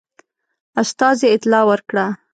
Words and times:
استازي 0.81 1.27
اطلاع 1.35 1.63
ورکړه. 1.71 2.05